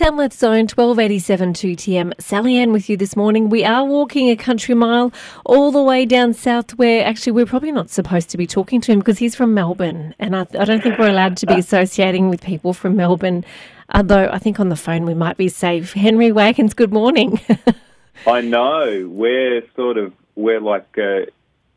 Tamworth 0.00 0.32
Zone 0.32 0.60
1287 0.66 1.52
2TM. 1.52 2.18
Sally 2.18 2.56
Ann 2.56 2.72
with 2.72 2.88
you 2.88 2.96
this 2.96 3.16
morning. 3.16 3.50
We 3.50 3.66
are 3.66 3.84
walking 3.84 4.30
a 4.30 4.34
country 4.36 4.74
mile 4.74 5.12
all 5.44 5.70
the 5.70 5.82
way 5.82 6.06
down 6.06 6.32
south 6.32 6.70
where 6.78 7.04
actually 7.04 7.32
we're 7.32 7.44
probably 7.44 7.70
not 7.70 7.90
supposed 7.90 8.30
to 8.30 8.38
be 8.38 8.46
talking 8.46 8.80
to 8.80 8.92
him 8.92 9.00
because 9.00 9.18
he's 9.18 9.34
from 9.34 9.52
Melbourne 9.52 10.14
and 10.18 10.34
I, 10.34 10.46
I 10.58 10.64
don't 10.64 10.82
think 10.82 10.98
we're 10.98 11.10
allowed 11.10 11.36
to 11.36 11.46
be 11.46 11.52
associating 11.58 12.30
with 12.30 12.40
people 12.42 12.72
from 12.72 12.96
Melbourne. 12.96 13.44
Although 13.92 14.30
I 14.32 14.38
think 14.38 14.58
on 14.58 14.70
the 14.70 14.74
phone 14.76 15.04
we 15.04 15.12
might 15.12 15.36
be 15.36 15.48
safe. 15.48 15.92
Henry 15.92 16.32
Wagons, 16.32 16.72
good 16.72 16.94
morning. 16.94 17.38
I 18.26 18.40
know. 18.40 19.06
We're 19.06 19.60
sort 19.76 19.98
of, 19.98 20.14
we're 20.34 20.60
like 20.62 20.96
uh, 20.96 21.26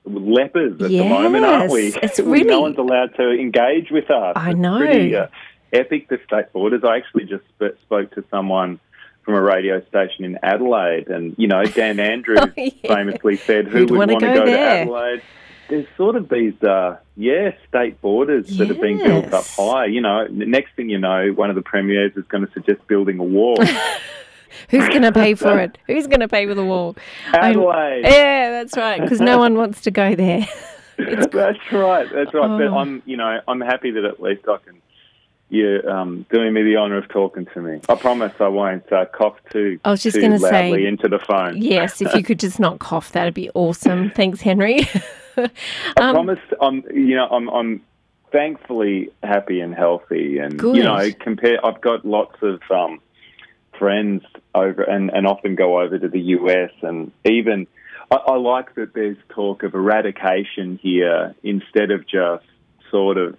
lepers 0.06 0.82
at 0.82 0.92
Yes, 0.92 1.04
the 1.04 1.10
moment, 1.10 1.44
aren't 1.44 1.74
we? 1.74 1.88
it's 2.02 2.20
really- 2.22 2.46
no 2.46 2.62
one's 2.62 2.78
allowed 2.78 3.16
to 3.18 3.32
engage 3.32 3.92
with 3.92 4.10
us. 4.10 4.32
I 4.38 4.52
It's 4.52 4.60
know. 4.60 4.78
Pretty, 4.78 5.14
uh, 5.14 5.28
epic, 5.74 6.08
the 6.10 6.20
state 6.26 6.52
borders. 6.54 6.84
I 6.84 6.98
actually 6.98 7.26
just 7.26 7.44
sp- 7.56 7.76
spoke 7.82 8.12
to 8.16 8.24
someone 8.32 8.80
from 9.24 9.36
a 9.36 9.42
radio 9.42 9.82
station 9.88 10.26
in 10.26 10.38
Adelaide, 10.44 11.08
and, 11.08 11.34
you 11.38 11.48
know, 11.48 11.64
Dan 11.64 12.00
Andrews 12.12 12.40
Oh, 12.42 12.52
yeah. 12.58 12.70
famously 12.96 13.38
said, 13.38 13.68
who 13.68 13.80
Who'd 13.80 13.92
would 13.92 14.10
want 14.10 14.22
go 14.22 14.34
go, 14.34 14.46
to 14.46 14.52
there? 14.52 14.82
Adelaide? 14.82 15.22
There's 15.70 15.88
sort 15.96 16.18
of 16.18 16.28
these, 16.28 16.62
uh, 16.62 16.98
yeah, 17.16 17.52
state 17.70 18.02
borders 18.02 18.58
that 18.58 18.70
are 18.70 18.74
being 18.74 18.98
built 18.98 19.34
up 19.34 19.46
high. 19.46 19.86
You 19.86 20.02
know, 20.02 20.28
the 20.28 20.46
next 20.46 20.76
thing 20.76 20.90
you 20.90 21.00
know, 21.00 21.30
one 21.32 21.50
of 21.50 21.56
the 21.56 21.62
premiers 21.62 22.12
is 22.18 22.26
going 22.26 22.46
to 22.46 22.52
suggest 22.52 22.86
building 22.88 23.18
a 23.20 23.24
wall. 23.24 23.56
Who's 24.70 24.88
going 24.90 25.02
to 25.04 25.12
pay 25.14 25.34
for 25.36 25.58
it? 25.60 25.78
Who's 25.88 26.06
going 26.08 26.20
to 26.20 26.28
pay 26.28 26.46
for 26.46 26.54
the 26.54 26.66
wall? 26.66 26.96
I'm- 27.32 27.52
Adelaide. 27.52 28.02
yeah, 28.04 28.52
that's 28.52 28.76
right, 28.78 29.02
because 29.02 29.22
no 29.22 29.38
one 29.38 29.56
wants 29.56 29.82
to 29.84 29.92
go 29.92 30.16
there. 30.16 30.46
that's 30.98 31.34
right. 31.72 32.08
That's 32.14 32.34
right. 32.34 32.58
But 32.58 32.68
Oh. 32.68 32.78
I'm, 32.78 33.02
you 33.06 33.16
know, 33.18 33.40
I'm 33.48 33.62
happy 33.62 33.92
that 33.92 34.04
at 34.04 34.22
least 34.22 34.44
I 34.48 34.58
can. 34.66 34.82
You're 35.54 35.88
um, 35.88 36.26
doing 36.32 36.52
me 36.52 36.64
the 36.64 36.78
honour 36.78 36.98
of 36.98 37.08
talking 37.10 37.46
to 37.54 37.62
me. 37.62 37.80
I 37.88 37.94
promise 37.94 38.34
I 38.40 38.48
won't 38.48 38.92
uh, 38.92 39.06
cough 39.06 39.38
too, 39.52 39.80
I 39.86 39.92
was 39.92 40.02
just 40.02 40.16
too 40.16 40.22
gonna 40.22 40.40
say- 40.40 40.72
loudly 40.72 40.88
into 40.88 41.08
the 41.08 41.20
phone. 41.20 41.62
Yes, 41.62 42.02
if 42.02 42.12
you 42.16 42.24
could 42.24 42.40
just 42.40 42.60
not 42.60 42.80
cough, 42.80 43.12
that'd 43.12 43.36
be 43.36 43.52
awesome. 43.54 44.10
Thanks, 44.16 44.42
Henry. 44.42 44.88
I 45.38 45.42
Um, 45.98 46.16
promise. 46.16 46.40
I'm, 46.60 46.84
you 46.92 47.16
know, 47.16 47.28
I'm, 47.28 47.50
I'm 47.50 47.82
thankfully 48.32 49.12
happy 49.22 49.60
and 49.60 49.76
healthy, 49.76 50.40
and 50.40 50.58
Good. 50.58 50.78
you 50.78 50.84
know, 50.84 51.12
compare. 51.20 51.64
I've 51.64 51.82
got 51.82 52.04
lots 52.04 52.36
of 52.42 52.60
um, 52.72 53.00
friends 53.78 54.24
over, 54.56 54.82
and, 54.82 55.12
and 55.12 55.28
often 55.28 55.54
go 55.54 55.80
over 55.80 56.00
to 56.00 56.08
the 56.08 56.22
US, 56.38 56.72
and 56.82 57.12
even 57.26 57.68
I, 58.10 58.16
I 58.16 58.36
like 58.38 58.74
that 58.74 58.96
there's 58.96 59.18
talk 59.30 59.62
of 59.62 59.76
eradication 59.76 60.80
here 60.82 61.36
instead 61.44 61.92
of 61.92 62.08
just 62.08 62.46
sort 62.90 63.20
of. 63.20 63.38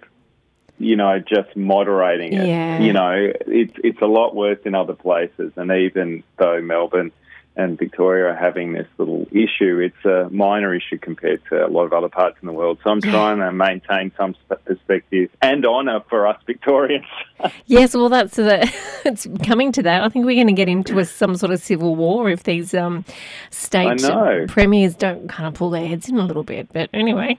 You 0.77 0.95
know, 0.95 1.19
just 1.19 1.55
moderating 1.55 2.33
it. 2.33 2.47
Yeah. 2.47 2.79
You 2.81 2.93
know, 2.93 3.31
it's 3.47 3.73
it's 3.83 4.01
a 4.01 4.07
lot 4.07 4.35
worse 4.35 4.59
in 4.65 4.75
other 4.75 4.93
places, 4.93 5.53
and 5.55 5.71
even 5.71 6.23
though 6.37 6.61
Melbourne 6.61 7.11
and 7.57 7.77
Victoria 7.77 8.31
are 8.31 8.35
having 8.35 8.73
this 8.73 8.87
little 8.97 9.25
issue, 9.31 9.79
it's 9.79 10.05
a 10.05 10.29
minor 10.29 10.75
issue 10.75 10.97
compared 10.97 11.41
to 11.49 11.65
a 11.65 11.69
lot 11.69 11.85
of 11.85 11.93
other 11.93 12.09
parts 12.09 12.37
in 12.41 12.47
the 12.47 12.53
world. 12.53 12.79
So 12.83 12.89
I'm 12.89 13.01
trying 13.01 13.39
to 13.39 13.51
maintain 13.53 14.11
some 14.17 14.35
perspective 14.65 15.29
and 15.41 15.65
honour 15.65 16.01
for 16.09 16.27
us 16.27 16.39
Victorians. 16.45 17.05
yes, 17.65 17.95
well, 17.95 18.09
that's 18.09 18.35
the, 18.35 18.69
it's 19.05 19.27
coming 19.43 19.71
to 19.73 19.83
that. 19.83 20.03
I 20.03 20.09
think 20.09 20.25
we're 20.25 20.35
going 20.35 20.47
to 20.47 20.53
get 20.53 20.67
into 20.67 20.99
a, 20.99 21.05
some 21.05 21.35
sort 21.37 21.53
of 21.53 21.61
civil 21.61 21.95
war 21.95 22.29
if 22.29 22.43
these 22.43 22.73
um, 22.73 23.05
state 23.51 24.03
premiers 24.49 24.95
don't 24.95 25.29
kind 25.29 25.47
of 25.47 25.53
pull 25.53 25.69
their 25.69 25.87
heads 25.87 26.09
in 26.09 26.17
a 26.17 26.25
little 26.25 26.43
bit. 26.43 26.67
But 26.73 26.89
anyway, 26.93 27.37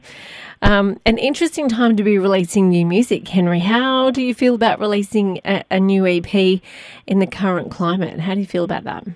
um, 0.62 0.98
an 1.04 1.18
interesting 1.18 1.68
time 1.68 1.96
to 1.96 2.02
be 2.02 2.18
releasing 2.18 2.70
new 2.70 2.86
music, 2.86 3.28
Henry. 3.28 3.58
How 3.58 4.10
do 4.10 4.22
you 4.22 4.34
feel 4.34 4.54
about 4.54 4.80
releasing 4.80 5.40
a, 5.44 5.62
a 5.70 5.78
new 5.78 6.06
EP 6.06 6.34
in 7.06 7.18
the 7.18 7.26
current 7.26 7.70
climate? 7.70 8.20
How 8.20 8.34
do 8.34 8.40
you 8.40 8.46
feel 8.46 8.64
about 8.64 8.84
that? 8.84 9.06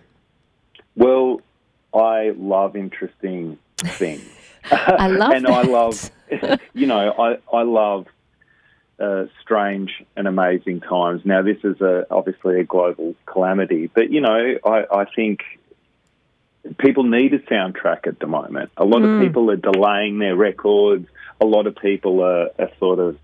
Well, 1.01 1.41
I 1.95 2.35
love 2.37 2.77
interesting 2.77 3.57
things. 3.79 4.23
I 4.71 5.07
love 5.07 5.33
and 5.33 5.47
I 5.47 5.63
love, 5.63 6.11
you 6.75 6.87
know, 6.87 7.13
I, 7.19 7.39
I 7.57 7.63
love 7.63 8.07
uh, 8.99 9.25
strange 9.41 10.05
and 10.15 10.29
amazing 10.29 10.81
times. 10.81 11.23
Now, 11.25 11.41
this 11.41 11.57
is 11.65 11.81
a, 11.81 12.07
obviously 12.11 12.61
a 12.61 12.65
global 12.65 13.15
calamity, 13.25 13.87
but, 13.87 14.11
you 14.11 14.21
know, 14.21 14.59
I, 14.63 14.85
I 14.93 15.05
think 15.17 15.41
people 16.77 17.05
need 17.05 17.33
a 17.33 17.39
soundtrack 17.39 18.07
at 18.07 18.19
the 18.19 18.27
moment. 18.27 18.71
A 18.77 18.85
lot 18.85 19.01
of 19.01 19.23
people 19.23 19.51
are 19.51 19.57
delaying 19.57 20.19
their 20.19 20.37
records. 20.37 21.09
A 21.41 21.47
lot 21.47 21.67
of 21.67 21.77
people 21.77 22.23
are, 22.23 22.51
are 22.59 22.71
sort 22.79 22.99
of 22.99 23.19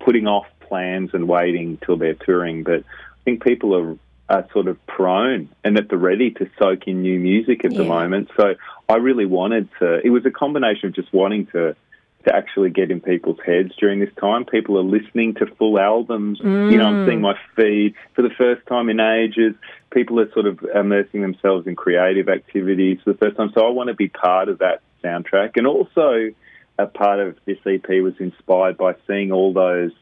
putting 0.00 0.26
off 0.26 0.46
plans 0.58 1.10
and 1.12 1.28
waiting 1.28 1.78
till 1.86 1.96
they're 1.96 2.14
touring. 2.14 2.64
But 2.64 2.80
I 2.80 3.22
think 3.24 3.44
people 3.44 3.76
are, 3.76 3.96
are 4.30 4.46
sort 4.52 4.68
of 4.68 4.78
prone 4.86 5.48
and 5.64 5.76
at 5.76 5.88
the 5.88 5.96
ready 5.96 6.30
to 6.30 6.48
soak 6.58 6.86
in 6.86 7.02
new 7.02 7.18
music 7.18 7.64
at 7.64 7.74
the 7.74 7.84
moment. 7.84 8.30
So 8.36 8.54
I 8.88 8.96
really 8.96 9.26
wanted 9.26 9.68
to. 9.80 10.00
It 10.04 10.10
was 10.10 10.24
a 10.24 10.30
combination 10.30 10.88
of 10.88 10.94
just 10.94 11.12
wanting 11.12 11.46
to 11.46 11.76
to 12.24 12.34
actually 12.34 12.68
get 12.68 12.90
in 12.90 13.00
people's 13.00 13.38
heads 13.44 13.72
during 13.78 13.98
this 13.98 14.10
time. 14.20 14.44
People 14.44 14.78
are 14.78 14.82
listening 14.82 15.34
to 15.34 15.46
full 15.56 15.80
albums. 15.80 16.38
You 16.42 16.76
know, 16.76 16.84
I'm 16.84 17.06
mm. 17.06 17.08
seeing 17.08 17.22
my 17.22 17.34
feed 17.56 17.94
for 18.14 18.20
the 18.20 18.30
first 18.36 18.66
time 18.66 18.90
in 18.90 19.00
ages. 19.00 19.54
People 19.90 20.20
are 20.20 20.30
sort 20.32 20.44
of 20.44 20.60
immersing 20.74 21.22
themselves 21.22 21.66
in 21.66 21.76
creative 21.76 22.28
activities 22.28 22.98
for 23.02 23.12
the 23.12 23.18
first 23.18 23.38
time. 23.38 23.50
So 23.54 23.66
I 23.66 23.70
want 23.70 23.88
to 23.88 23.94
be 23.94 24.08
part 24.08 24.50
of 24.50 24.58
that 24.58 24.82
soundtrack. 25.02 25.52
And 25.56 25.66
also, 25.66 26.28
a 26.78 26.86
part 26.86 27.20
of 27.20 27.38
this 27.46 27.58
EP 27.64 27.88
was 28.02 28.14
inspired 28.18 28.76
by 28.76 28.96
seeing 29.06 29.32
all 29.32 29.54
those 29.54 29.92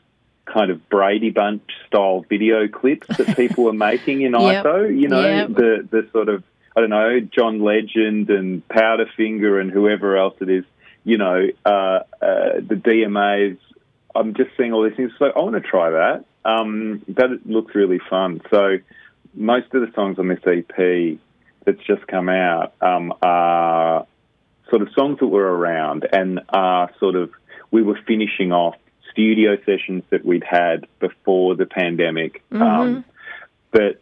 kind 0.52 0.70
of 0.70 0.88
Brady 0.88 1.30
Bunch 1.30 1.62
style 1.86 2.24
video 2.28 2.68
clips 2.68 3.06
that 3.16 3.36
people 3.36 3.64
were 3.64 3.72
making 3.72 4.22
in 4.22 4.32
Yep. 4.38 4.64
ISO. 4.64 4.98
You 5.00 5.08
know, 5.08 5.22
Yep. 5.28 5.48
the 5.50 5.88
the 5.90 6.08
sort 6.12 6.28
of 6.28 6.42
I 6.76 6.80
don't 6.80 6.90
know 6.90 7.20
John 7.20 7.60
Legend 7.62 8.30
and 8.30 8.66
Powderfinger 8.68 9.60
and 9.60 9.70
whoever 9.70 10.16
else 10.16 10.34
it 10.40 10.48
is. 10.48 10.64
You 11.04 11.18
know, 11.18 11.46
uh, 11.64 11.68
uh, 11.68 12.00
the 12.20 12.74
DMAs. 12.82 13.58
I'm 14.14 14.34
just 14.34 14.50
seeing 14.56 14.72
all 14.72 14.82
these 14.82 14.96
things. 14.96 15.12
So 15.18 15.26
I 15.26 15.38
want 15.40 15.54
to 15.54 15.60
try 15.60 15.90
that. 15.90 16.24
Um, 16.44 17.02
that 17.08 17.40
looks 17.46 17.74
really 17.74 18.00
fun. 18.10 18.40
So 18.50 18.78
most 19.34 19.72
of 19.74 19.80
the 19.82 19.92
songs 19.94 20.18
on 20.18 20.28
this 20.28 20.40
EP 20.46 21.18
that's 21.64 21.82
just 21.86 22.06
come 22.06 22.28
out 22.28 22.72
um, 22.80 23.12
are 23.22 24.06
sort 24.70 24.82
of 24.82 24.88
songs 24.92 25.18
that 25.20 25.26
were 25.26 25.56
around 25.56 26.06
and 26.12 26.40
are 26.48 26.90
sort 26.98 27.14
of 27.16 27.30
we 27.70 27.82
were 27.82 27.98
finishing 28.06 28.50
off 28.52 28.76
studio 29.18 29.56
sessions 29.66 30.04
that 30.10 30.24
we'd 30.24 30.44
had 30.44 30.86
before 31.00 31.56
the 31.56 31.66
pandemic. 31.66 32.40
Um, 32.52 33.04
but 33.72 34.00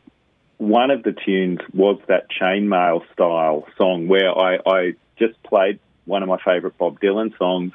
one 0.58 0.90
of 0.90 1.02
the 1.04 1.12
tunes 1.12 1.60
was 1.72 1.98
that 2.06 2.26
chainmail 2.30 3.00
style 3.14 3.66
song 3.78 4.08
where 4.08 4.36
I, 4.36 4.58
I 4.66 4.94
just 5.18 5.42
played 5.42 5.78
one 6.04 6.22
of 6.22 6.28
my 6.28 6.36
favourite 6.44 6.76
Bob 6.76 7.00
Dylan 7.00 7.36
songs, 7.38 7.72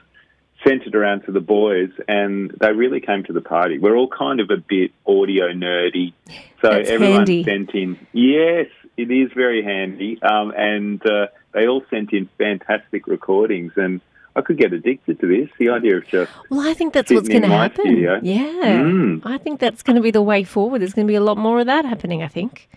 sent 0.64 0.84
it 0.84 0.94
around 0.94 1.22
to 1.24 1.32
the 1.32 1.40
boys, 1.40 1.90
and 2.08 2.52
they 2.62 2.72
really 2.74 3.02
came 3.02 3.24
to 3.24 3.34
the 3.34 3.42
party. 3.42 3.80
We're 3.80 3.96
all 3.96 4.08
kind 4.08 4.40
of 4.40 4.52
a 4.52 4.58
bit 4.58 4.92
audio 5.08 5.48
nerdy, 5.52 6.14
so 6.62 6.70
That's 6.70 6.90
everyone 6.90 7.18
handy. 7.22 7.44
sent 7.44 7.72
in. 7.74 7.98
Yes, 8.14 8.68
it 8.98 9.10
is 9.10 9.32
very 9.34 9.64
handy, 9.64 10.22
um, 10.22 10.54
and 10.56 11.04
uh, 11.04 11.28
they 11.54 11.68
all 11.68 11.84
sent 11.90 12.14
in 12.14 12.30
fantastic 12.38 13.08
recordings, 13.08 13.74
and 13.76 14.00
I 14.36 14.42
could 14.42 14.58
get 14.58 14.72
addicted 14.74 15.20
to 15.20 15.28
this. 15.28 15.50
The 15.60 15.70
idea 15.70 15.98
of 15.98 16.08
just 16.08 16.32
Well, 16.50 16.62
I 16.62 16.74
think 16.74 16.94
that's 16.94 17.12
what's 17.12 17.28
going 17.28 17.42
to 17.42 17.48
happen. 17.50 17.86
studio. 17.86 18.20
Yeah. 18.24 18.82
Mm. 18.82 19.22
I 19.26 19.38
think 19.38 19.60
that's 19.60 19.84
going 19.84 19.96
to 19.98 20.02
be 20.02 20.12
the 20.12 20.22
way 20.22 20.44
forward. 20.44 20.80
There's 20.80 20.94
going 20.94 21.08
to 21.08 21.12
be 21.12 21.16
a 21.16 21.22
lot 21.22 21.38
more 21.38 21.60
of 21.60 21.66
that 21.66 21.86
happening, 21.86 22.24
I 22.24 22.28
think. 22.28 22.70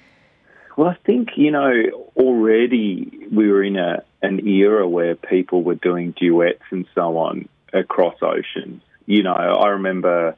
Well, 0.77 0.89
I 0.89 0.97
think 1.07 1.29
you 1.37 1.53
know 1.53 2.11
already 2.17 3.29
we 3.31 3.49
were 3.49 3.63
in 3.63 3.77
a 3.77 4.03
an 4.23 4.47
era 4.47 4.89
where 4.89 5.15
people 5.15 5.63
were 5.63 5.77
doing 5.77 6.13
duets 6.19 6.63
and 6.71 6.87
so 6.95 7.17
on 7.19 7.49
across 7.73 8.17
oceans. 8.23 8.83
You 9.07 9.23
know, 9.23 9.35
I 9.35 9.69
remember, 9.69 10.35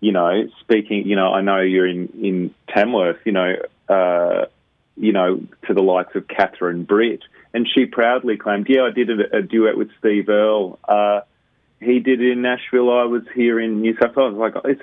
you 0.00 0.12
know, 0.12 0.48
speaking. 0.60 1.06
You 1.06 1.16
know, 1.16 1.32
I 1.32 1.40
know 1.40 1.60
you're 1.60 1.86
in 1.86 2.08
in 2.22 2.54
Tamworth. 2.68 3.20
You 3.24 3.32
know, 3.32 3.54
uh, 3.88 4.46
you 4.96 5.12
know, 5.12 5.42
to 5.66 5.74
the 5.74 5.82
likes 5.82 6.14
of 6.14 6.28
Catherine 6.28 6.84
Britt, 6.84 7.22
and 7.54 7.66
she 7.66 7.86
proudly 7.86 8.36
claimed, 8.36 8.66
"Yeah, 8.68 8.82
I 8.82 8.90
did 8.90 9.10
a, 9.10 9.38
a 9.38 9.42
duet 9.42 9.76
with 9.76 9.90
Steve 9.98 10.28
Earle. 10.28 10.78
Uh, 10.86 11.20
he 11.80 12.00
did 12.00 12.20
it 12.20 12.32
in 12.32 12.42
Nashville. 12.42 12.90
I 12.90 13.04
was 13.04 13.22
here 13.34 13.58
in 13.60 13.80
New 13.80 13.96
South 14.00 14.16
Wales." 14.16 14.34
Like, 14.34 14.54
it's 14.64 14.82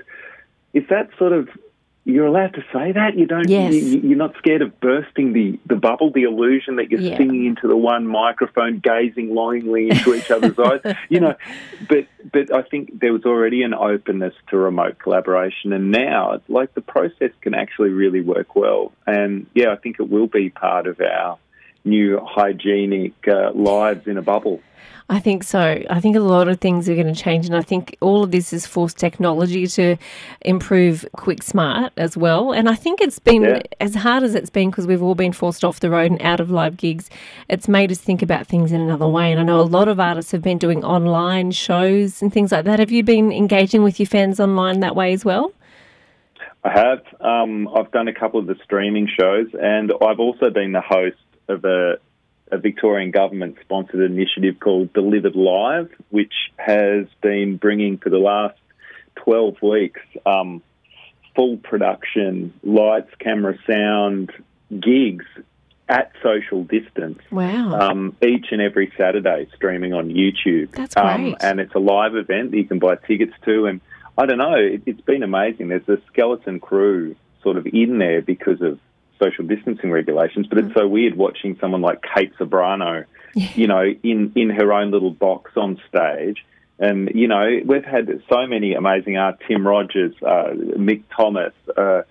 is 0.73 0.83
that 0.89 1.09
sort 1.17 1.33
of 1.33 1.49
you're 2.07 2.25
allowed 2.25 2.53
to 2.53 2.61
say 2.71 2.93
that? 2.93 3.17
You 3.17 3.25
don't. 3.25 3.49
Yes. 3.49 3.73
You, 3.73 3.99
you're 3.99 4.17
not 4.17 4.33
scared 4.37 4.61
of 4.61 4.79
bursting 4.79 5.33
the, 5.33 5.59
the 5.65 5.75
bubble, 5.75 6.09
the 6.09 6.23
illusion 6.23 6.77
that 6.77 6.89
you're 6.89 7.01
Yeah. 7.01 7.17
singing 7.17 7.45
into 7.45 7.67
the 7.67 7.75
one 7.75 8.07
microphone, 8.07 8.79
gazing 8.79 9.35
longingly 9.35 9.89
into 9.89 10.15
each 10.15 10.31
other's 10.31 10.57
eyes. 10.57 10.95
You 11.09 11.19
know, 11.19 11.35
but 11.89 12.07
but 12.31 12.53
I 12.55 12.61
think 12.61 12.99
there 12.99 13.11
was 13.11 13.25
already 13.25 13.61
an 13.63 13.73
openness 13.73 14.33
to 14.49 14.57
remote 14.57 14.99
collaboration, 14.99 15.73
and 15.73 15.91
now 15.91 16.41
like 16.47 16.73
the 16.75 16.81
process 16.81 17.31
can 17.41 17.53
actually 17.53 17.89
really 17.89 18.21
work 18.21 18.55
well. 18.55 18.93
And 19.05 19.45
yeah, 19.53 19.71
I 19.73 19.75
think 19.75 19.97
it 19.99 20.09
will 20.09 20.27
be 20.27 20.49
part 20.49 20.87
of 20.87 21.01
our 21.01 21.37
new 21.87 22.19
hygienic 22.23 23.13
uh, 23.27 23.51
lives 23.53 24.07
in 24.07 24.17
a 24.17 24.21
bubble. 24.21 24.61
I 25.09 25.19
think 25.21 25.43
so. 25.45 25.81
I 25.89 26.01
think 26.01 26.17
a 26.17 26.19
lot 26.19 26.49
of 26.49 26.59
things 26.59 26.89
are 26.89 26.93
going 26.93 27.07
to 27.07 27.15
change, 27.15 27.45
and 27.45 27.55
I 27.55 27.61
think 27.61 27.95
all 28.01 28.25
of 28.25 28.31
this 28.31 28.51
has 28.51 28.65
forced 28.67 28.97
technology 28.97 29.65
to 29.65 29.95
improve 30.41 31.05
quick 31.13 31.43
smart 31.43 31.93
as 31.95 32.17
well. 32.17 32.51
And 32.51 32.67
I 32.67 32.75
think 32.75 32.99
it's 32.99 33.17
been 33.17 33.43
Yeah. 33.43 33.61
as 33.79 33.95
hard 33.95 34.23
as 34.23 34.35
it's 34.35 34.49
been 34.49 34.69
because 34.69 34.85
we've 34.85 35.01
all 35.01 35.15
been 35.15 35.31
forced 35.31 35.63
off 35.63 35.79
the 35.79 35.89
road 35.89 36.11
and 36.11 36.21
out 36.21 36.41
of 36.41 36.51
live 36.51 36.75
gigs. 36.75 37.09
It's 37.47 37.69
made 37.69 37.89
us 37.89 37.99
think 37.99 38.21
about 38.21 38.47
things 38.47 38.73
in 38.73 38.81
another 38.81 39.07
way. 39.07 39.31
And 39.31 39.39
I 39.39 39.43
know 39.43 39.61
a 39.61 39.71
lot 39.77 39.87
of 39.87 39.97
artists 39.97 40.33
have 40.33 40.41
been 40.41 40.57
doing 40.57 40.83
online 40.83 41.51
shows 41.51 42.21
and 42.21 42.33
things 42.33 42.51
like 42.51 42.65
that. 42.65 42.79
Have 42.79 42.91
you 42.91 43.01
been 43.01 43.31
engaging 43.31 43.83
with 43.83 44.01
your 44.01 44.07
fans 44.07 44.41
online 44.41 44.81
that 44.81 44.93
way 44.93 45.13
as 45.13 45.23
well? 45.23 45.53
I 46.65 46.71
have. 46.71 47.01
Um, 47.21 47.69
I've 47.73 47.91
done 47.91 48.09
a 48.09 48.13
couple 48.13 48.41
of 48.41 48.47
the 48.47 48.57
streaming 48.61 49.07
shows, 49.07 49.47
and 49.53 49.93
I've 50.01 50.19
also 50.19 50.49
been 50.49 50.73
the 50.73 50.81
host 50.81 51.15
of 51.47 51.65
a, 51.65 51.97
a 52.51 52.57
Victorian 52.57 53.11
government 53.11 53.57
sponsored 53.61 54.01
initiative 54.09 54.59
called 54.59 54.93
Delivered 54.93 55.35
Live, 55.35 55.89
which 56.09 56.33
has 56.57 57.05
been 57.21 57.57
bringing 57.57 57.97
for 57.97 58.09
the 58.09 58.17
last 58.17 58.57
12 59.15 59.61
weeks 59.61 60.01
um, 60.25 60.61
full 61.35 61.57
production, 61.57 62.53
lights, 62.63 63.11
camera, 63.19 63.55
sound 63.67 64.31
gigs 64.79 65.25
at 65.89 66.11
social 66.21 66.63
distance. 66.63 67.19
Wow. 67.31 67.79
Um, 67.79 68.15
each 68.21 68.47
and 68.51 68.61
every 68.61 68.91
Saturday, 68.97 69.47
streaming 69.55 69.93
on 69.93 70.09
YouTube. 70.09 70.71
That's 70.71 70.97
Um, 70.97 71.21
great. 71.23 71.35
and 71.41 71.59
it's 71.59 71.73
a 71.75 71.79
live 71.79 72.15
event 72.15 72.51
that 72.51 72.57
you 72.57 72.65
can 72.65 72.79
buy 72.79 72.95
tickets 72.95 73.33
to. 73.45 73.67
And 73.67 73.79
I 74.17 74.25
don't 74.25 74.37
know, 74.37 74.55
it, 74.55 74.81
it's 74.85 75.01
been 75.01 75.23
amazing. 75.23 75.69
There's 75.69 75.87
a 75.87 75.99
skeleton 76.11 76.59
crew 76.59 77.15
sort 77.41 77.55
of 77.57 77.65
in 77.67 77.99
there 77.99 78.21
because 78.21 78.61
of 78.61 78.79
social 79.19 79.45
distancing 79.45 79.91
regulations, 79.91 80.47
but 80.47 80.57
it's 80.59 80.73
so 80.73 80.87
weird 80.87 81.15
watching 81.15 81.57
someone 81.59 81.81
like 81.81 82.03
Kate 82.13 82.33
Ceberano, 82.37 83.05
you 83.33 83.67
know, 83.67 83.83
in, 83.83 84.31
in 84.35 84.49
her 84.49 84.73
own 84.73 84.91
little 84.91 85.11
box 85.11 85.51
on 85.55 85.79
stage. 85.89 86.45
And, 86.79 87.09
you 87.15 87.27
know, 87.27 87.59
we've 87.65 87.85
had 87.85 88.21
so 88.29 88.45
many 88.45 88.73
amazing 88.75 89.17
art, 89.17 89.41
Tim 89.47 89.67
Rogers, 89.67 90.13
uh, 90.21 90.51
Mick 90.53 91.03
Thomas, 91.15 91.53
uh, 91.75 92.03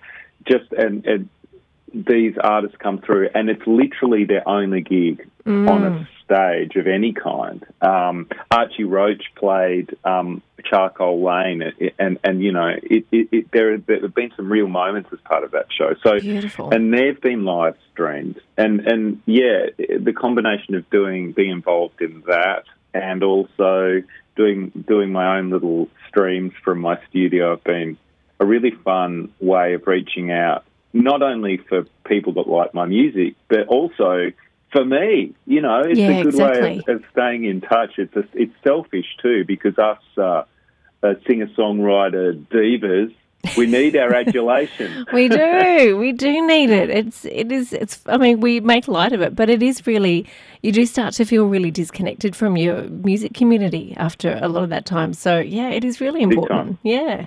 just, 0.45 0.73
and, 0.73 1.07
and 1.07 1.29
these 1.95 2.37
artists 2.43 2.77
come 2.79 2.99
through, 2.99 3.31
and 3.35 3.49
it's 3.49 3.67
literally 3.67 4.25
their 4.25 4.47
only 4.49 4.81
gig 4.81 5.29
on 5.69 5.85
a 5.85 6.09
stage 6.25 6.75
of 6.75 6.89
any 6.89 7.13
kind. 7.13 7.65
Um, 7.81 8.29
Archie 8.51 8.85
Roach 8.85 9.23
played 9.37 9.97
um, 10.05 10.43
Charcoal 10.69 11.23
Lane, 11.23 11.63
and 11.63 11.93
and, 11.99 12.19
and 12.25 12.43
you 12.43 12.53
know, 12.53 12.69
it, 12.83 13.07
it, 13.13 13.29
it, 13.33 13.53
there, 13.53 13.77
there 13.79 14.01
have 14.01 14.15
been 14.15 14.33
some 14.37 14.51
real 14.51 14.69
moments 14.69 15.11
as 15.13 15.19
part 15.21 15.45
of 15.45 15.53
that 15.53 15.67
show. 15.77 15.95
So, 16.03 16.19
Beautiful. 16.21 16.71
and 16.71 16.93
they've 16.93 17.21
been 17.21 17.45
live 17.45 17.77
streamed, 17.93 18.41
and 18.57 18.81
and 18.81 19.23
yeah, 19.27 19.67
the 19.79 20.13
combination 20.13 20.75
of 20.75 20.89
doing 20.91 21.33
being 21.33 21.51
involved 21.51 22.01
in 22.01 22.23
that, 22.27 22.65
and 22.95 23.23
also 23.23 24.03
doing 24.37 24.71
doing 24.87 25.13
my 25.13 25.39
own 25.39 25.51
little 25.51 25.89
streams 26.09 26.53
from 26.65 26.81
my 26.81 26.99
studio 27.09 27.51
have 27.51 27.65
been 27.65 27.97
a 28.39 28.47
really 28.47 28.73
fun 28.85 29.33
way 29.41 29.75
of 29.75 29.87
reaching 29.87 30.31
out, 30.31 30.65
not 30.93 31.23
only 31.23 31.57
for 31.69 31.85
people 32.07 32.35
that 32.35 32.47
like 32.47 32.75
my 32.75 32.85
music, 32.85 33.35
but 33.49 33.67
also 33.69 34.31
for 34.73 34.85
me. 34.85 35.35
You 35.47 35.63
know, 35.63 35.81
it's 35.81 35.99
Yeah, 35.99 36.11
a 36.11 36.23
good 36.23 36.35
way 36.35 36.83
of, 36.87 36.97
of 36.97 37.05
staying 37.13 37.45
in 37.45 37.61
touch. 37.61 37.93
It's 37.99 38.15
a, 38.15 38.25
it's 38.35 38.53
selfish 38.63 39.07
too 39.23 39.45
because 39.47 39.79
us 39.79 40.03
uh, 40.19 40.43
uh, 41.11 41.15
singer 41.27 41.47
songwriter 41.49 42.35
divas. 42.47 43.15
We 43.57 43.67
need 43.67 43.97
our 43.97 44.13
adulation. 44.23 45.07
we 45.13 45.29
do. 45.29 45.97
We 45.97 46.13
do 46.13 46.47
need 46.47 46.71
it. 46.71 46.91
It's 46.91 47.25
it 47.25 47.53
is 47.53 47.73
it's 47.73 48.03
I 48.07 48.17
mean, 48.17 48.41
we 48.41 48.61
make 48.61 48.89
light 48.89 49.13
of 49.13 49.21
it, 49.21 49.37
but 49.37 49.49
it 49.49 49.63
is 49.63 49.87
really 49.87 50.27
you 50.63 50.73
do 50.73 50.85
start 50.85 51.15
to 51.15 51.25
feel 51.25 51.47
really 51.47 51.71
disconnected 51.71 52.35
from 52.35 52.57
your 52.57 52.83
music 52.85 53.35
community 53.35 53.95
after 53.97 54.39
a 54.43 54.49
lot 54.49 54.65
of 54.65 54.71
that 54.71 54.85
time. 54.87 55.13
So 55.15 55.39
yeah, 55.39 55.69
it 55.71 55.85
is 55.85 56.01
really 56.01 56.23
important. 56.23 56.79
Yeah. 56.83 57.27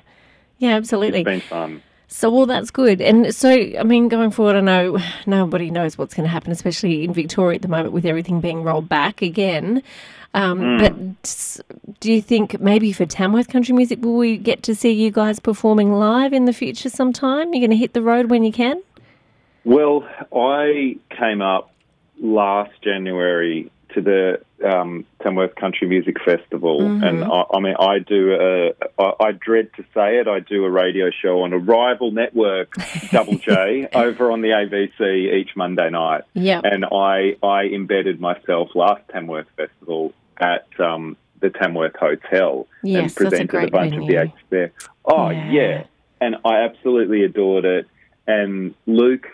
Yeah, 0.57 0.75
absolutely. 0.75 1.21
It's 1.21 1.25
been 1.25 1.39
fun. 1.41 1.81
So, 2.11 2.31
well, 2.31 2.47
that's 2.47 2.71
good. 2.71 3.01
And 3.01 3.33
so, 3.35 3.49
I 3.51 3.83
mean, 3.83 4.07
going 4.09 4.31
forward, 4.31 4.55
I 4.55 4.61
know 4.61 4.97
nobody 5.27 5.69
knows 5.69 5.95
what's 5.95 6.15
going 6.15 6.25
to 6.25 6.29
happen, 6.29 6.51
especially 6.51 7.03
in 7.03 7.13
Victoria 7.13 7.57
at 7.57 7.61
the 7.61 7.67
moment 7.67 7.93
with 7.93 8.03
everything 8.03 8.41
being 8.41 8.63
rolled 8.63 8.89
back 8.89 9.21
again. 9.21 9.83
Um, 10.33 10.79
But 10.79 11.61
do 11.99 12.11
you 12.11 12.21
think 12.21 12.59
maybe 12.59 12.91
for 12.93 13.05
Tamworth 13.05 13.47
Country 13.47 13.75
Music, 13.75 13.99
will 14.01 14.17
we 14.17 14.37
get 14.37 14.63
to 14.63 14.73
see 14.73 14.91
you 14.91 15.11
guys 15.11 15.39
performing 15.39 15.93
live 15.93 16.33
in 16.33 16.45
the 16.45 16.53
future 16.53 16.89
sometime? 16.89 17.53
You're 17.53 17.61
going 17.61 17.69
to 17.69 17.77
hit 17.77 17.93
the 17.93 18.01
road 18.01 18.31
when 18.31 18.43
you 18.43 18.51
can? 18.51 18.81
Well, 19.63 20.07
I 20.33 20.97
came 21.11 21.43
up 21.43 21.71
last 22.19 22.71
January 22.83 23.71
to 23.93 24.01
the 24.01 24.41
um, 24.63 25.05
Tamworth 25.23 25.55
Country 25.55 25.87
Music 25.87 26.17
Festival, 26.23 26.81
and 27.03 27.23
I, 27.23 27.43
I 27.53 27.59
mean, 27.59 27.75
I 27.79 27.99
do 27.99 28.33
a. 28.33 29.01
I, 29.01 29.27
I 29.27 29.31
dread 29.31 29.69
to 29.77 29.83
say 29.93 30.17
it. 30.19 30.27
I 30.27 30.39
do 30.39 30.65
a 30.65 30.69
radio 30.69 31.09
show 31.11 31.41
on 31.41 31.53
a 31.53 31.57
rival 31.57 32.11
network, 32.11 32.73
Double 33.11 33.37
J, 33.37 33.87
over 33.93 34.31
on 34.31 34.41
the 34.41 34.49
ABC 34.49 35.33
each 35.33 35.55
Monday 35.55 35.89
night. 35.89 36.23
Yep. 36.33 36.63
And 36.65 36.85
I 36.85 37.35
I 37.41 37.63
embedded 37.65 38.19
myself 38.19 38.69
last 38.75 39.01
Tamworth 39.11 39.47
Festival 39.55 40.13
at 40.37 40.67
um, 40.79 41.17
the 41.41 41.49
Tamworth 41.49 41.95
Hotel 41.95 42.67
Yes, 42.83 42.99
and 42.99 43.03
that's 43.09 43.13
a 43.13 43.15
presented 43.15 43.49
great 43.49 43.71
bunch 43.71 43.95
of 43.95 44.07
the 44.07 44.17
acts 44.17 44.41
there. 44.49 44.71
Oh 45.05 45.29
Yeah. 45.29 45.51
yeah. 45.51 45.83
and 46.21 46.35
I 46.45 46.61
absolutely 46.61 47.23
adored 47.23 47.65
it. 47.65 47.87
And 48.27 48.75
Luke 48.85 49.27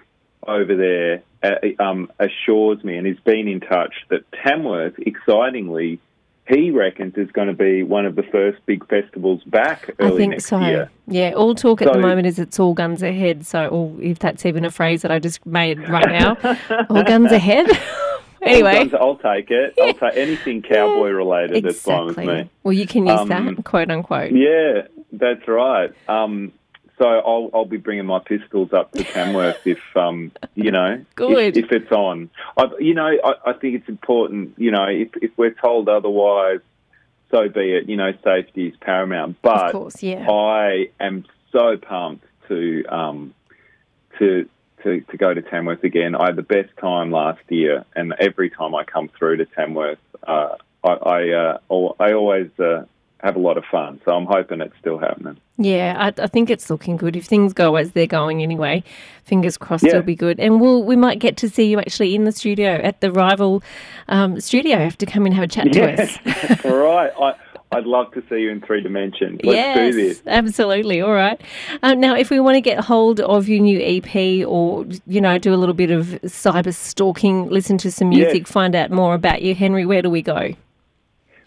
over 0.47 0.75
there 0.75 1.23
uh, 1.45 1.83
um, 1.83 2.11
assures 2.19 2.83
me, 2.83 2.97
and 2.97 3.05
he's 3.05 3.19
been 3.19 3.47
in 3.47 3.59
touch 3.59 3.93
that 4.09 4.23
Tamworth, 4.43 4.97
excitingly, 4.99 5.99
he 6.47 6.69
reckons 6.69 7.15
is 7.17 7.31
going 7.31 7.47
to 7.47 7.53
be 7.53 7.81
one 7.81 8.05
of 8.05 8.15
the 8.15 8.23
first 8.23 8.63
big 8.65 8.87
festivals 8.87 9.43
back 9.45 9.89
early 9.99 10.13
I 10.13 10.17
think 10.17 10.31
next 10.31 10.45
so. 10.45 10.59
year. 10.59 10.91
Yeah, 11.07 11.31
all 11.31 11.55
talk 11.55 11.81
at 11.81 11.91
the 11.91 11.99
moment 11.99 12.27
is 12.27 12.37
it's 12.37 12.59
all 12.59 12.73
guns 12.73 13.01
ahead. 13.01 13.45
So, 13.45 13.67
or 13.67 13.95
if 13.99 14.19
that's 14.19 14.45
even 14.45 14.63
a 14.63 14.69
phrase 14.71 15.01
that 15.01 15.11
I 15.11 15.17
just 15.19 15.43
made 15.45 15.89
right 15.89 16.07
now, 16.07 16.37
all 16.89 17.03
guns 17.03 17.31
ahead. 17.31 17.67
anyway, 18.43 18.73
Guns, 18.75 18.93
I'll 18.93 19.17
take 19.17 19.49
it. 19.49 19.73
I'll 19.81 19.93
take 19.93 20.17
anything 20.17 20.61
cowboy 20.61 21.09
related. 21.09 21.63
That's 21.63 21.81
fine 21.81 22.05
with 22.05 22.17
exactly. 22.19 22.43
me. 22.43 22.49
Well, 22.63 22.73
you 22.73 22.85
can 22.85 23.07
use 23.07 23.19
Um, 23.19 23.29
that, 23.29 23.63
quote 23.65 23.89
unquote. 23.89 24.31
Yeah, 24.31 24.83
that's 25.11 25.47
right. 25.47 25.91
Um, 26.07 26.51
so 26.97 27.05
I'll 27.05 27.49
I'll 27.53 27.65
be 27.65 27.77
bringing 27.77 28.05
my 28.05 28.19
pistols 28.19 28.71
up 28.71 28.91
to 28.93 29.03
Tamworth 29.03 29.65
if 29.65 29.79
um 29.95 30.31
you 30.55 30.71
know 30.71 31.03
Good. 31.15 31.57
if, 31.57 31.65
if 31.65 31.71
it's 31.71 31.91
on. 31.91 32.29
I, 32.57 32.65
you 32.79 32.93
know 32.93 33.07
I, 33.07 33.49
I 33.49 33.53
think 33.53 33.75
it's 33.75 33.89
important. 33.89 34.53
You 34.57 34.71
know 34.71 34.85
if 34.85 35.09
if 35.21 35.31
we're 35.37 35.53
told 35.53 35.89
otherwise, 35.89 36.61
so 37.31 37.49
be 37.49 37.73
it. 37.73 37.89
You 37.89 37.97
know 37.97 38.11
safety 38.23 38.67
is 38.67 38.75
paramount. 38.79 39.37
But 39.41 39.67
of 39.67 39.71
course, 39.71 40.03
yeah. 40.03 40.29
I 40.29 40.89
am 40.99 41.25
so 41.51 41.77
pumped 41.77 42.25
to 42.47 42.85
um 42.89 43.33
to. 44.19 44.49
To, 44.83 45.01
to 45.01 45.17
go 45.17 45.33
to 45.33 45.41
Tamworth 45.41 45.83
again. 45.83 46.13
I 46.13 46.25
had 46.25 46.35
the 46.35 46.43
best 46.43 46.69
time 46.79 47.09
last 47.09 47.41
year, 47.49 47.85
and 47.95 48.13
every 48.19 48.51
time 48.51 48.75
I 48.75 48.83
come 48.83 49.09
through 49.17 49.37
to 49.37 49.45
Tamworth, 49.47 49.97
uh, 50.27 50.57
I 50.83 50.89
I, 50.89 51.29
uh, 51.31 51.57
I 51.99 52.13
always 52.13 52.51
uh, 52.59 52.85
have 53.21 53.35
a 53.35 53.39
lot 53.39 53.57
of 53.57 53.63
fun. 53.71 53.99
So 54.05 54.11
I'm 54.11 54.25
hoping 54.25 54.61
it's 54.61 54.75
still 54.79 54.97
happening. 54.99 55.37
Yeah, 55.57 55.95
I, 55.97 56.21
I 56.23 56.27
think 56.27 56.49
it's 56.49 56.69
looking 56.69 56.97
good. 56.97 57.15
If 57.15 57.25
things 57.25 57.53
go 57.53 57.75
as 57.75 57.91
they're 57.93 58.05
going 58.07 58.43
anyway, 58.43 58.83
fingers 59.23 59.57
crossed 59.57 59.83
Yeah. 59.83 59.91
it'll 59.91 60.01
be 60.03 60.15
good. 60.15 60.39
And 60.39 60.59
we'll 60.61 60.83
we 60.83 60.95
might 60.95 61.19
get 61.19 61.37
to 61.37 61.49
see 61.49 61.65
you 61.69 61.79
actually 61.79 62.13
in 62.13 62.25
the 62.25 62.31
studio 62.31 62.73
at 62.83 63.01
the 63.01 63.11
rival 63.11 63.63
um, 64.09 64.39
studio. 64.41 64.77
Have 64.77 64.97
to 64.99 65.05
come 65.05 65.25
and 65.25 65.33
have 65.33 65.45
a 65.45 65.47
chat 65.47 65.71
to 65.73 65.93
us. 66.03 66.17
Yes, 66.25 66.65
all 66.65 66.75
right. 66.77 67.11
I, 67.19 67.33
I'd 67.71 67.85
love 67.85 68.11
to 68.13 68.23
see 68.29 68.41
you 68.41 68.51
in 68.51 68.61
three 68.61 68.81
dimensions. 68.81 69.39
Let's 69.43 69.55
yes, 69.57 69.77
do 69.77 70.01
this. 70.01 70.21
absolutely. 70.27 71.01
All 71.01 71.11
right. 71.11 71.41
Um, 71.83 71.99
now, 71.99 72.15
if 72.15 72.29
we 72.29 72.39
want 72.39 72.55
to 72.55 72.61
get 72.61 72.79
hold 72.79 73.19
of 73.21 73.49
your 73.49 73.59
new 73.59 73.79
EP, 73.81 74.45
or 74.47 74.85
you 75.07 75.19
know, 75.19 75.37
do 75.37 75.53
a 75.53 75.57
little 75.57 75.73
bit 75.73 75.89
of 75.91 76.05
cyber 76.25 76.73
stalking, 76.73 77.49
listen 77.49 77.77
to 77.79 77.91
some 77.91 78.11
Yes. 78.11 78.25
music, 78.25 78.47
find 78.47 78.75
out 78.75 78.91
more 78.91 79.13
about 79.15 79.41
you, 79.41 79.55
Henry, 79.55 79.85
where 79.85 80.01
do 80.01 80.09
we 80.09 80.21
go? 80.21 80.53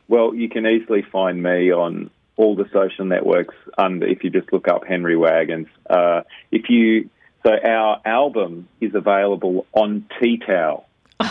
Well, 0.08 0.34
you 0.34 0.48
can 0.48 0.66
easily 0.66 1.02
find 1.02 1.42
me 1.42 1.70
on 1.72 2.10
all 2.36 2.54
the 2.56 2.68
social 2.72 3.04
networks 3.04 3.54
under 3.76 4.06
if 4.06 4.24
you 4.24 4.30
just 4.30 4.52
look 4.52 4.68
up 4.68 4.84
Henry 4.86 5.16
Wagons. 5.16 5.66
Uh, 5.88 6.22
if 6.50 6.68
you 6.70 7.10
so 7.44 7.52
our 7.64 8.00
album 8.04 8.68
is 8.80 8.94
available 8.94 9.66
on 9.72 10.04
Tea 10.20 10.38
Towel. 10.38 10.86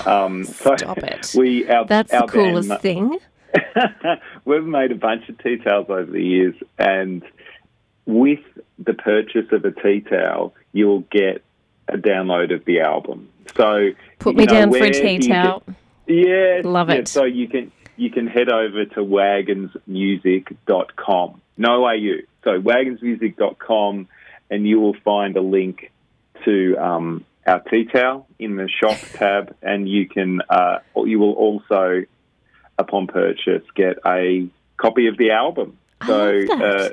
Um, 0.06 0.46
Oh, 0.66 0.76
stop 0.76 0.98
it. 1.00 1.34
We 1.38 1.68
our, 1.70 1.86
That's 1.86 2.14
our 2.14 2.28
the 2.28 2.32
coolest 2.32 2.70
band, 2.70 2.82
thing. 2.82 3.20
We've 4.46 4.64
made 4.64 4.92
a 4.92 4.96
bunch 4.96 5.28
of 5.30 5.38
tea 5.40 5.58
towels 5.58 5.88
over 5.90 6.12
the 6.12 6.24
years, 6.24 6.56
and 6.78 7.24
with 8.06 8.40
the 8.80 8.94
purchase 8.94 9.52
of 9.52 9.66
a 9.66 9.72
tea 9.72 10.02
towel, 10.02 10.54
you'll 10.74 11.02
get 11.12 11.44
a 11.88 11.98
download 11.98 12.54
of 12.54 12.66
the 12.66 12.82
album. 12.82 13.30
So 13.56 13.90
Put 14.20 14.36
me 14.36 14.46
know, 14.46 14.54
down 14.54 14.72
for 14.74 14.84
a 14.84 14.92
tea 14.92 15.14
you 15.14 15.20
get- 15.20 15.28
towel. 15.30 15.64
yeah, 16.06 16.62
Love 16.64 16.90
yeah, 16.90 16.96
it. 16.96 17.08
So 17.08 17.24
you 17.24 17.48
can 17.48 17.72
you 17.98 18.10
can 18.12 18.28
head 18.28 18.50
over 18.50 18.86
to 18.86 19.00
wagonsmusic.com. 19.02 21.42
No 21.58 21.86
AU. 21.86 22.22
So 22.44 22.62
wagonsmusic.com, 22.62 24.08
and 24.50 24.66
you 24.68 24.80
will 24.80 24.96
find 25.04 25.36
a 25.36 25.42
link 25.42 25.92
to 26.46 26.78
um, 26.78 27.26
our 27.46 27.60
tea 27.62 27.84
towel 27.86 28.28
in 28.40 28.56
the 28.56 28.70
shop 28.70 28.98
tab, 29.14 29.54
and 29.62 29.90
you 29.90 30.08
can 30.08 30.42
uh, 30.50 30.80
you 30.96 31.20
will 31.20 31.34
also, 31.34 32.04
upon 32.78 33.08
purchase, 33.08 33.64
get 33.76 33.98
a 34.06 34.48
copy 34.78 35.08
of 35.08 35.18
the 35.18 35.32
album. 35.32 35.78
So 36.06 36.46
uh, 36.52 36.90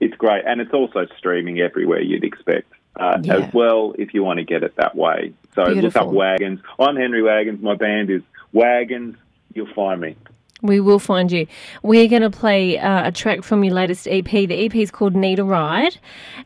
it's 0.00 0.16
great, 0.16 0.44
and 0.46 0.60
it's 0.60 0.72
also 0.72 1.06
streaming 1.18 1.60
everywhere 1.60 2.00
you'd 2.00 2.24
expect. 2.24 2.72
Uh, 2.96 3.18
yeah. 3.22 3.36
As 3.36 3.54
well, 3.54 3.94
if 3.96 4.12
you 4.12 4.24
want 4.24 4.38
to 4.38 4.44
get 4.44 4.64
it 4.64 4.74
that 4.76 4.96
way. 4.96 5.32
So 5.54 5.66
Beautiful. 5.66 5.82
look 5.82 5.96
up 5.96 6.08
Wagons. 6.08 6.58
I'm 6.80 6.96
Henry 6.96 7.22
Wagons. 7.22 7.62
My 7.62 7.76
band 7.76 8.10
is 8.10 8.22
Wagons. 8.52 9.14
You'll 9.54 9.72
find 9.72 10.00
me. 10.00 10.16
We 10.62 10.80
will 10.80 10.98
find 10.98 11.30
you. 11.30 11.46
We're 11.82 12.08
going 12.08 12.22
to 12.22 12.30
play 12.30 12.78
uh, 12.78 13.08
a 13.08 13.12
track 13.12 13.42
from 13.42 13.62
your 13.62 13.74
latest 13.74 14.08
EP. 14.08 14.24
The 14.24 14.66
EP 14.66 14.74
is 14.74 14.90
called 14.90 15.14
Need 15.14 15.38
a 15.38 15.44
Ride, 15.44 15.98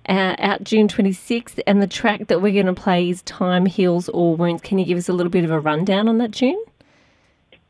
uh, 0.09 0.37
out 0.39 0.65
June 0.65 0.87
26th, 0.87 1.61
and 1.67 1.81
the 1.81 1.87
track 1.87 2.29
that 2.29 2.43
we're 2.43 2.53
going 2.53 2.75
to 2.75 2.81
play 2.81 3.09
is 3.09 3.23
Time 3.23 3.65
Heals 3.65 4.09
All 4.11 4.37
Wounds. 4.37 4.63
Can 4.63 4.79
you 4.79 4.85
give 4.85 4.99
us 4.99 5.09
a 5.09 5.13
little 5.15 5.31
bit 5.31 5.45
of 5.45 5.51
a 5.51 5.59
rundown 5.59 6.09
on 6.09 6.19
that 6.19 6.35
tune? 6.35 6.63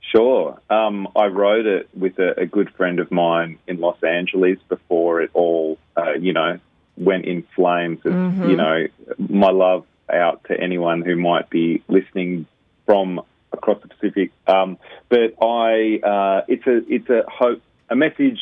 Sure. 0.01 0.61
Um, 0.69 1.09
I 1.17 1.27
wrote 1.27 1.67
it 1.67 1.89
with 1.95 2.19
a, 2.19 2.41
a, 2.41 2.47
good 2.47 2.71
friend 2.75 2.99
of 2.99 3.11
mine 3.11 3.59
in 3.67 3.81
Los 3.81 4.03
Angeles 4.03 4.59
before 4.69 5.23
it 5.23 5.31
all, 5.33 5.79
uh, 5.97 6.13
you 6.15 6.35
know, 6.35 6.59
went 6.99 7.25
in 7.25 7.47
flames. 7.57 8.01
Mm-hmm. 8.01 8.51
You 8.51 8.57
know, 8.57 8.87
my 9.17 9.51
love 9.51 9.87
out 10.13 10.45
to 10.49 10.61
anyone 10.61 11.01
who 11.01 11.17
might 11.17 11.49
be 11.49 11.83
listening 11.89 12.47
from 12.85 13.23
across 13.53 13.81
the 13.83 13.89
Pacific. 13.89 14.33
Um, 14.47 14.79
but 15.09 15.35
I, 15.43 16.01
uh, 16.03 16.45
it's 16.49 16.67
a 16.67 16.83
it's 16.93 17.09
a 17.09 17.25
hope, 17.29 17.63
a 17.91 17.97
message 17.97 18.39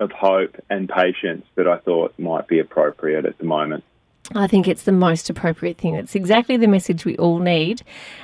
of 0.00 0.10
hope 0.12 0.56
and 0.70 0.88
patience 0.88 1.46
that 1.54 1.68
I 1.68 1.78
thought 1.78 2.18
might 2.18 2.48
be 2.48 2.58
appropriate 2.58 3.24
at 3.26 3.38
the 3.38 3.44
moment. 3.44 3.84
I 4.34 4.46
think 4.46 4.66
it's 4.66 4.84
the 4.84 4.92
most 4.92 5.28
appropriate 5.28 5.76
thing. 5.76 5.96
It's 5.96 6.14
exactly 6.14 6.56
the 6.56 6.66
message 6.66 7.04
we 7.04 7.14
all 7.18 7.40
need. 7.40 7.82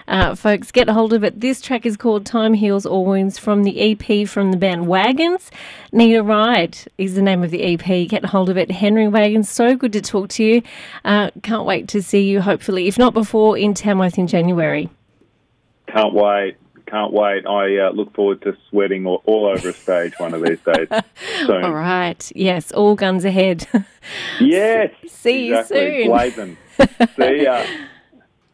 Uh, 0.08 0.34
folks, 0.34 0.72
get 0.72 0.88
hold 0.88 1.12
of 1.12 1.22
it. 1.22 1.40
This 1.40 1.60
track 1.60 1.84
is 1.84 1.98
called 1.98 2.24
Time 2.24 2.54
Heals 2.54 2.86
All 2.86 3.04
Wounds 3.04 3.38
from 3.38 3.64
the 3.64 3.92
EP 3.92 4.26
from 4.26 4.50
the 4.50 4.56
band 4.56 4.86
Wagons. 4.86 5.50
Need 5.92 6.14
a 6.16 6.22
Ride 6.22 6.78
is 6.96 7.16
the 7.16 7.22
name 7.22 7.44
of 7.44 7.50
the 7.50 7.74
EP. 7.74 8.08
Get 8.08 8.24
hold 8.24 8.48
of 8.48 8.56
it. 8.56 8.70
Henry 8.70 9.08
Wagons, 9.08 9.50
so 9.50 9.76
good 9.76 9.92
to 9.92 10.00
talk 10.00 10.30
to 10.30 10.42
you. 10.42 10.62
Uh, 11.04 11.30
can't 11.42 11.66
wait 11.66 11.86
to 11.88 12.02
see 12.02 12.22
you, 12.22 12.40
hopefully, 12.40 12.88
if 12.88 12.96
not 12.96 13.12
before, 13.12 13.58
in 13.58 13.74
Tamworth 13.74 14.16
in 14.16 14.26
January. 14.26 14.88
Can't 15.92 16.14
wait. 16.14 16.56
Can't 16.86 17.12
wait. 17.12 17.46
I 17.46 17.78
uh, 17.78 17.90
look 17.92 18.12
forward 18.14 18.42
to 18.42 18.56
sweating 18.68 19.06
all, 19.06 19.22
all, 19.24 19.46
over 19.46 19.68
a 19.68 19.72
stage 19.72 20.14
one 20.18 20.34
of 20.34 20.42
these 20.42 20.58
days. 20.60 20.88
Soon. 21.46 21.64
All 21.64 21.74
right. 21.74 22.32
Yes, 22.34 22.72
all 22.72 22.96
guns 22.96 23.24
ahead. 23.24 23.66
yes. 24.40 24.92
See 25.06 25.52
exactly. 25.52 25.98
you 25.98 26.02
soon. 26.02 26.08
Blazing. 26.08 26.56
See 27.16 27.42
ya. 27.44 27.64